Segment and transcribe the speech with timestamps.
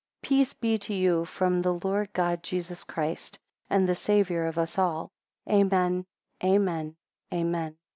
[0.23, 3.37] Peace be to you from the Lord God Jesus Christ,
[3.69, 5.11] and the Saviour of us all.
[5.47, 6.07] Amen,
[6.43, 6.95] Amen,
[7.31, 7.75] Amen.